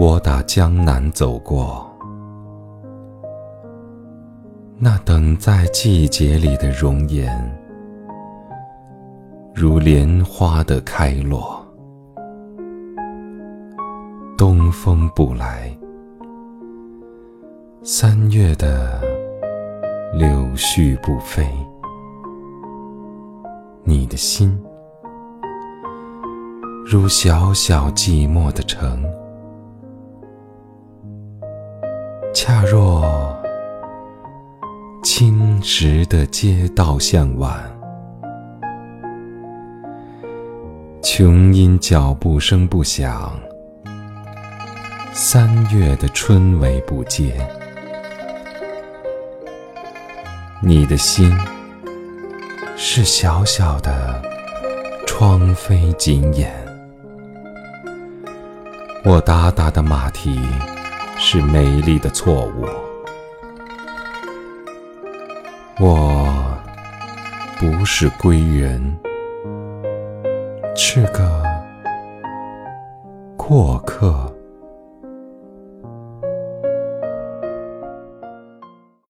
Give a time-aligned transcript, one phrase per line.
[0.00, 1.86] 我打江南走过，
[4.78, 7.30] 那等在季节里的容颜，
[9.54, 11.62] 如莲花的开落。
[14.38, 15.70] 东风不来，
[17.82, 19.02] 三月的
[20.14, 20.26] 柳
[20.56, 21.46] 絮不飞，
[23.84, 24.58] 你的心
[26.86, 29.04] 如小小寂寞的城。
[32.32, 33.36] 恰若
[35.02, 37.52] 青石的街道向晚，
[41.02, 43.32] 琼音脚步声不响，
[45.12, 47.34] 三月的春雷不接。
[50.62, 51.36] 你的心
[52.76, 54.22] 是小小的
[55.04, 56.52] 窗扉紧掩，
[59.04, 60.40] 我达达的马蹄。
[61.22, 62.66] 是美丽的错误。
[65.78, 66.58] 我
[67.58, 68.98] 不是归人，
[70.74, 71.42] 是个
[73.36, 74.29] 过客。